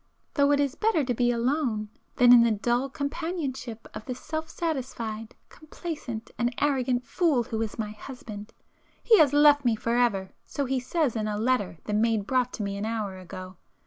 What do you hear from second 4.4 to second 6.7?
satisfied, complacent and